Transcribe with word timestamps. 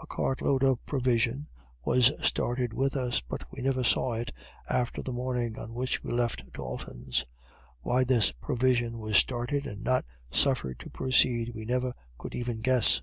A 0.00 0.06
cart 0.06 0.42
load 0.42 0.62
of 0.62 0.86
provision 0.86 1.48
was 1.84 2.12
started 2.24 2.72
with 2.72 2.96
us, 2.96 3.20
but 3.20 3.50
we 3.52 3.62
never 3.64 3.82
saw 3.82 4.12
it 4.14 4.32
after 4.70 5.02
the 5.02 5.10
morning 5.12 5.58
on 5.58 5.74
which 5.74 6.04
we 6.04 6.12
left 6.12 6.44
Dalton's. 6.52 7.24
Why 7.80 8.04
this 8.04 8.30
provision 8.30 9.00
was 9.00 9.16
started, 9.16 9.66
and 9.66 9.82
not 9.82 10.04
suffered 10.30 10.78
to 10.78 10.90
proceed, 10.90 11.48
we 11.52 11.64
never 11.64 11.94
could 12.16 12.36
even 12.36 12.60
guess. 12.60 13.02